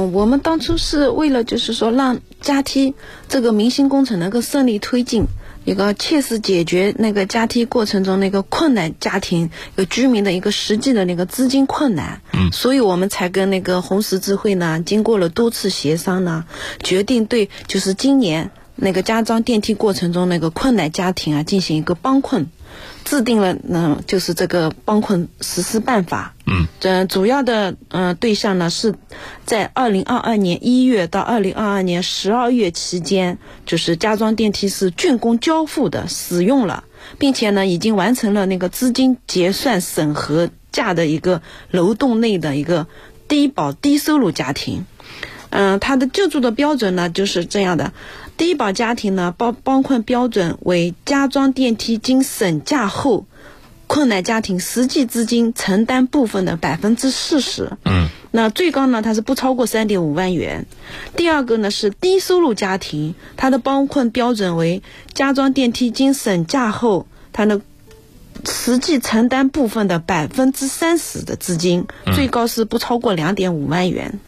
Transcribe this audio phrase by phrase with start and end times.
[0.00, 2.94] 嗯，我们当初是为了就是说让加梯
[3.28, 5.26] 这个明星工程能够顺利推进，
[5.64, 16.44] 一个切实解决那个加梯过程中那个困难家庭有居民的一个实际的那个资金困难，嗯，所以我们才跟那个红十字会呢，经过了多次协商呢，
[16.82, 22.48] 决定对就是今年那个加装电梯过程中那个困难家庭啊进行一个帮困。
[23.04, 26.34] 制定了，嗯，就是这个帮困实施办法。
[26.46, 28.94] 嗯，这主要的，嗯，对象呢是
[29.44, 36.84] 在二零二二年一月到二零二二年十二月期间，就是加装电梯是竣工交付的，使用了，
[37.18, 42.86] 并且呢已经完成了那个资金结算审核价的一个楼栋内的一个
[43.28, 44.84] 低保低收入家庭。
[45.50, 47.92] 嗯，它的救助的标准呢就是这样的。
[48.36, 53.26] 低保家庭呢，包包困标准为加装电梯经审价后，
[53.86, 57.72] 困难家庭实际资金承担部分的百分之四十。
[57.84, 60.66] 嗯，那最高呢，它是不超过三点五万元。
[61.16, 67.60] 第二个呢是低收入家庭，它的帮困标准为加装电梯经审价后，它的
[68.48, 74.20] 实际承担部分的百分之三十的资金，最高是不超过两点五万元。